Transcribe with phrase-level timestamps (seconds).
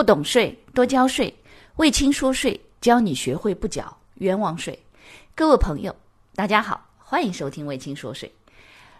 [0.00, 1.30] 不懂税，多交税。
[1.76, 4.82] 魏青说税，教你学会不缴冤枉税。
[5.34, 5.94] 各位朋友，
[6.34, 8.34] 大家好，欢迎收听魏青说税。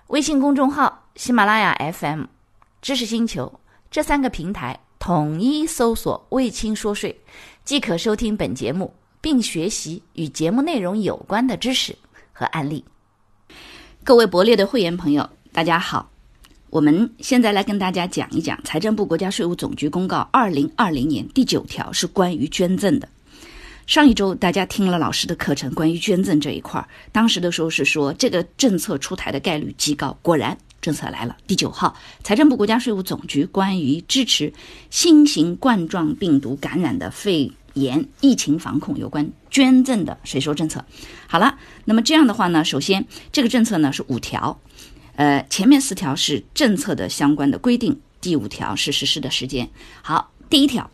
[0.09, 2.25] 微信公众号、喜马拉雅 FM、
[2.83, 3.51] 知识星球
[3.91, 7.19] 这三个平台统一搜索“魏青说税”，
[7.65, 11.97] 即可收听本节目，并学习与节目内容有关的知识
[12.31, 12.85] 和案例。
[14.05, 16.11] 各位博列的会员朋友，大家好。
[16.71, 23.09] 我们现在来跟大家讲一讲财政部国家税务总局公告二零二零年第九条是关于捐赠的。
[23.89, 30.17] 上一周大家听了老师的课程，关于捐赠这一块儿，当时的时候是说这个政策出台的概率极高。
[30.23, 31.37] 果然，政策来了。
[31.45, 34.53] 第九号，财政部国家税务总局关于支持
[34.91, 40.85] 新型冠状病毒感染的肺炎疫情防控有关捐赠的税收政策。
[41.27, 44.57] 好了，那么这样的话呢，首先这个政策呢是五条。
[45.21, 49.69] 呃，前面四条是政策的相关的规定，第五条是实施的时间。
[50.01, 50.91] 好，第一条，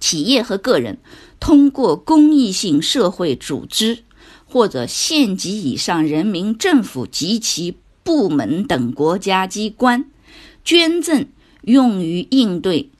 [0.00, 0.98] 企业和个人
[1.40, 4.04] 通过公益性社会组织
[4.44, 10.04] 或者县级以上人民政府及其部门等国家机关
[10.62, 11.26] 捐赠
[11.62, 12.90] 用于应对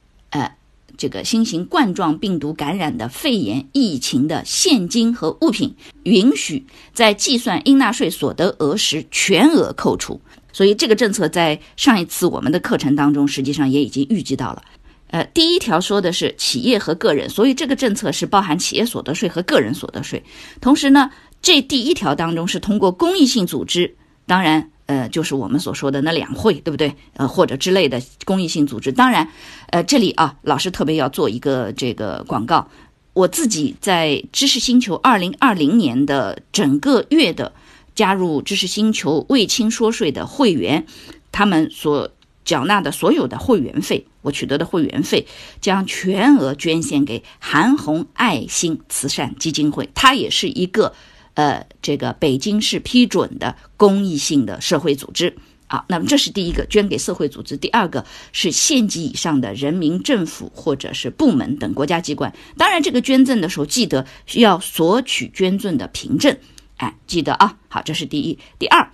[0.97, 10.21] 这个新型冠状病毒感染的肺炎疫情的现金和物品，允许在计算应纳税所得额时全额扣除。
[10.51, 14.61] 所以这个政策在上一次我们的课程当中，实际上也已经预计到了。
[15.07, 20.23] 呃，第一条说的是企业和个人，所以这个政策是包含企业所得税和个人所得税。
[20.61, 21.09] 同时呢，
[21.41, 24.69] 这第一条当中是通过公益性组织，当然。
[24.85, 26.93] 呃，就是我们所说的那两会，对不对？
[27.15, 28.91] 呃，或者之类的公益性组织。
[28.91, 29.29] 当然，
[29.67, 32.67] 呃，这里啊，老师特别要做一个这个广告。
[33.13, 37.53] 我自己在知识星球二零二零年的整个月的
[37.95, 40.85] 加入知识星球卫青说税的会员，
[41.31, 42.09] 他们所
[42.43, 45.25] 缴纳的所有的会员费，我取得的会员费
[45.61, 50.93] 将全额捐献给韩红爱心慈善基金会，它也是一个。
[51.35, 55.35] 呃，这个北京市批准的公益性的社会组织
[55.67, 57.57] 啊，那么这是第一个捐给社会组织。
[57.57, 62.31] 第二个是县级以上的人民政府或者是部门等国家机关。
[62.57, 66.37] 当然，这个捐赠的时候记得需要索取捐赠的凭证，
[66.77, 67.57] 哎，记得啊。
[67.67, 68.37] 好，这是第一。
[68.59, 68.91] 第二，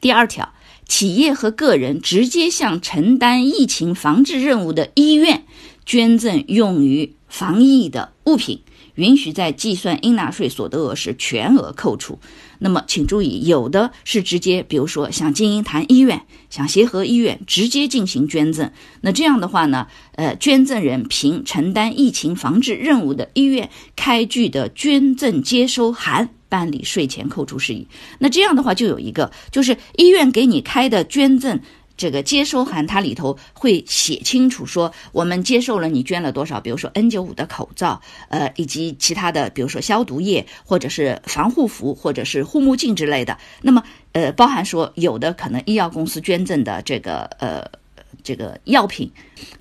[0.00, 0.52] 第二条，
[0.86, 5.44] 企业和个人直接向承担疫情防治任务的医院
[5.84, 8.60] 捐赠用于防疫的物品。
[8.94, 12.18] 允许在计算应纳税所得额时全额扣除。
[12.58, 18.70] 那么，请注意，有的是直接，比如说像金银潭医院、像协和医院直接进行捐赠。
[19.00, 27.86] 那这样的话呢，呃，捐赠人凭承担疫情防治任务的医院开具的捐赠接收函办理税前扣除事宜。
[28.18, 31.60] 那这样的话，就有一个，就是医院给你开的捐赠。
[31.96, 43.38] 这个接收函它里头会写清楚说，我们接受了你捐了多少，比如说 N 九五的口罩，呃，以及其他的，比如说消毒液，或者是防护服，或者是护目镜之类的。
[43.62, 43.82] 那么，
[44.12, 47.83] 呃，包含说有的可能医药公司捐赠的这个，呃。
[48.24, 49.08] 这个药品，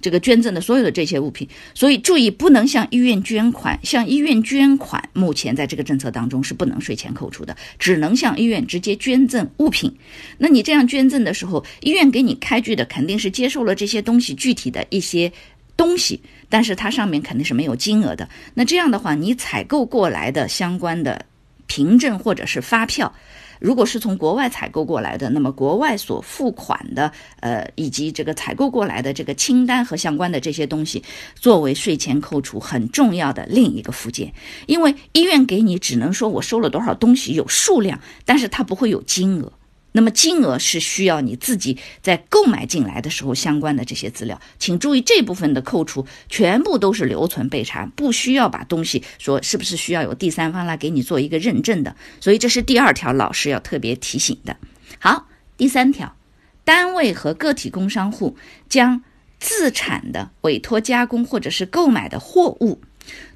[0.01, 3.78] 这个捐赠的所有的这些物品，所以注意不能向医院捐款。
[3.84, 9.94] 向医院捐款，目前在这个政策当中是不能税前扣除的，只能向医院直接捐赠物品。
[10.38, 15.30] 那你这样捐赠的时候，医院给你开具的肯定是接受了这些东西具体的一些
[15.75, 18.30] 东西，但是它上面肯定是没有金额的。
[18.53, 21.25] 那这样的话，你采购过来的相关的
[21.73, 23.11] 凭证或者是发票。
[23.59, 31.01] 如果是从国外采购过来的，那么国外所付款的，呃，以及这个采购过来的这个清单和相关的这些东西，
[31.33, 34.31] 作为税前扣除很重要的另一个附件。
[34.67, 39.51] 因为医院给你只能说我收了多少东西有数量，但是它不会有金额。
[39.93, 51.95] 那么金额是需要你自己在购买进来的时候相关的这些资料，请注意这部分的扣除全部都是留存备查，不需要把东西说是不是需要有第三方来给你做一个认证的。
[52.19, 54.57] 所以这是第二条，老师要特别提醒的。
[54.99, 55.27] 好，
[55.57, 56.15] 第三条，
[56.63, 58.35] 单位和个体工商户
[58.67, 59.03] 将
[59.39, 62.81] 自产的委托加工或者是购买的货物，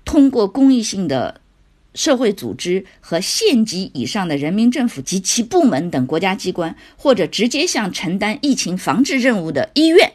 [0.04, 1.42] 通过公益性的。
[1.98, 10.14] 社会组织和县级以上的人民政府及其部门等国家机关，或者直接向承担疫情防治任务的医院，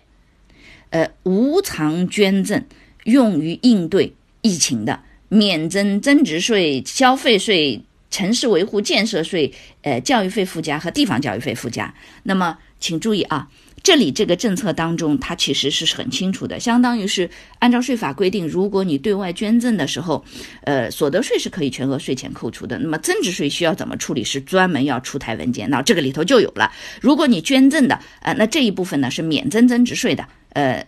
[0.90, 2.64] 呃，无偿捐赠
[3.02, 7.82] 用于应对疫情的，免征增值税、消费税、
[8.12, 11.92] 城市维护建设税、呃，教育费附加和地方教育费附加。
[12.22, 13.48] 那么，请注意啊。
[13.82, 17.28] 这里这个政策当中，它其实是很清楚的，相当于是
[17.58, 20.24] 按照税法规定，如果你对外捐赠的时候，
[20.62, 22.78] 呃，所得税是可以全额税前扣除的。
[22.78, 26.70] 那么增值税需要怎么处理，是专门要出台文件，那这个里头就有了。
[27.00, 30.86] 如果你捐赠的，呃，那这一部分呢是免征增值税的，呃，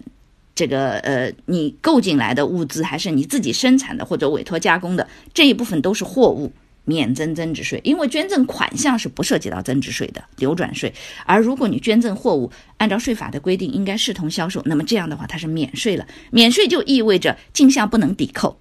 [0.55, 6.53] 这个呃你购进来的物资，还是你自己生产的或者委托加工的这一部分都是货物。
[6.85, 10.93] 免征增值税，因为捐赠款项是不涉及到增值税的流转税。
[11.25, 16.07] 而如果你捐赠货物，按照税法的规定应该视同销售，那么这样的话它是免税了。
[16.31, 18.59] 免税就意味着进项不能抵扣，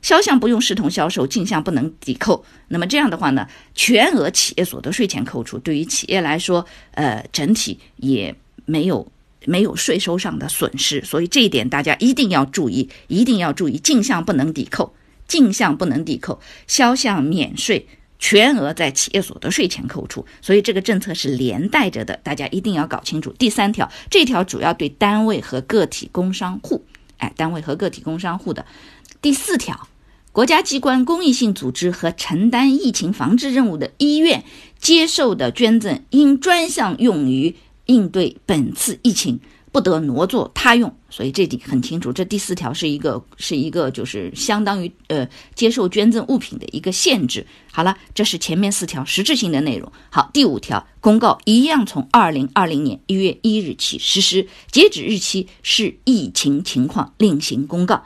[0.00, 2.44] 销项不用视同销售，进项不能抵扣。
[2.68, 8.34] 那么这样的话呢，全额企业所得税前扣除，对于企业来说，呃，整体也
[8.64, 9.06] 没有
[9.44, 11.04] 没有税收上的损失。
[11.04, 14.94] 所以这一点大家一定要注意，一定要注意，进项不能抵扣。
[15.30, 17.86] 进项不能抵扣，销项免税，
[18.18, 23.32] 全额在企业所得税前扣除，所以这个政策是连带着的，大家一定要搞清楚。
[23.38, 26.84] 第三条，这条主要对单位和个体工商户，
[27.18, 28.66] 哎，单位和个体工商户的。
[29.22, 29.86] 第四条，
[30.32, 34.42] 国家机关、公益性组织和承担疫情防治任务的医院
[34.80, 37.54] 接受的捐赠，应专项用于
[37.86, 39.38] 应对本次疫情。
[39.72, 47.46] 不得挪作他用，所以这里很清楚，这第四条是一个是一个就是相当于呃接受捐赠物品的一个限制。
[47.70, 49.90] 好了，这是前面四条实质性的内容。
[50.10, 58.02] 好，第五条公告一样从二零二零年一月一日起实施，截止日期是疫情情况另行公告。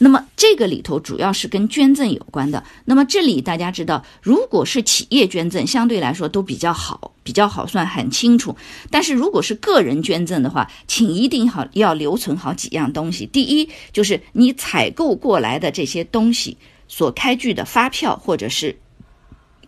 [0.00, 2.62] 那么这个里头主要是跟捐赠有关的。
[2.84, 8.56] 那么这里大家知道，如果是企业捐赠，相对来说都比较好，比较好算，很清楚。
[8.90, 13.26] 但是如果是个人捐赠的话，请一定好要留存好几样东西。
[13.26, 16.56] 第一，就是你采购过来的这些东西
[16.86, 18.78] 所开具的发票，或者是，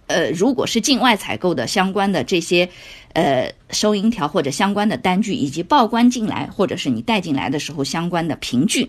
[0.07, 2.71] 呃，如果是境外采购的相关的这些，
[3.15, 8.89] 呃，收银条或者相关的单据，以及报关进来或者是你带进来的时候相关的凭据。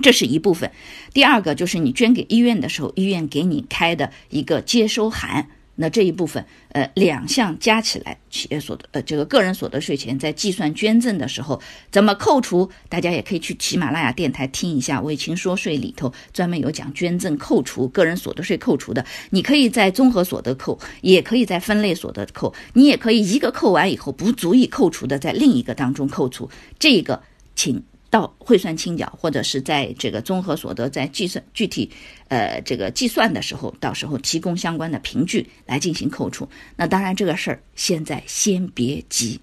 [0.00, 0.70] 这是一部分，
[1.12, 5.48] 第二个就是你捐给医院的时候，医院给你开的一个接收函。
[5.74, 11.60] 那这一部分，呃，两项加起来，企业所得，呃，这个个人所得税前在计算捐赠的时候
[11.90, 12.70] 怎么扣除？
[12.90, 19.04] 大家也可以去喜马拉雅电台听一下《魏青说税》里头专门有讲捐赠扣除个人所得税扣除的。
[19.30, 26.50] 你可以在综合所得扣，也可以在分类所得扣，你也可以一个扣完以后不足以扣除的，在另一个当中扣除。
[26.78, 27.22] 这个，
[27.56, 27.82] 请。
[28.12, 31.90] 到汇算清缴，或者是在这个综合所得在计算具体，
[32.28, 36.46] 呃，这个计算的时候，到时候提供相关的凭据来进行扣除。
[36.76, 39.40] 那当然这个事儿现在先别急，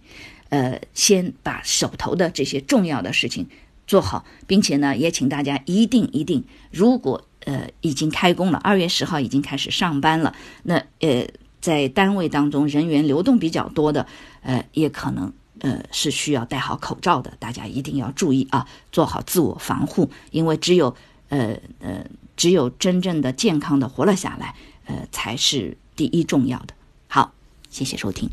[0.50, 3.48] 呃，先把手头的这些重要的事情
[3.88, 11.25] 做好，并且呢，也请大家一定一定，如果呃已经开工了，二月十号已经开始上班了，那呃
[11.60, 14.06] 在单位当中人员流动比较多的，
[14.44, 15.33] 呃，也可能。
[15.61, 20.95] 呃，是需要戴好口罩的，大家一定要注意啊，做好自我防护，因为只有
[21.29, 26.73] 呃呃，只有真正的健康的活了下来，呃，才是第一重要的。
[27.07, 27.33] 好，
[27.69, 28.29] 谢谢收听，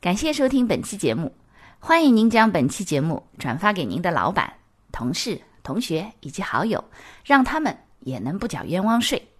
[0.00, 1.34] 感谢收听本期节目，
[1.78, 4.54] 欢迎您将本期节目转发给您的老板、
[4.92, 6.84] 同事、同学以及好友，
[7.24, 9.30] 让他们也能不缴冤枉税。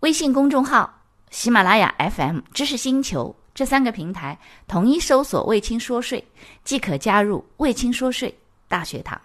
[0.00, 3.36] 微信公众号：喜马拉雅 FM 知识星球。
[3.54, 6.24] 这三个平台统一搜索“卫青说税”，
[6.64, 8.34] 即可加入“卫青说税”
[8.68, 9.20] 大学堂。